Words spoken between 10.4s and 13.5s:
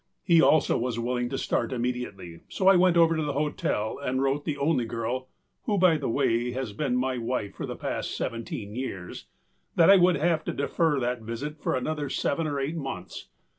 to defer that visit for another seven or eight months.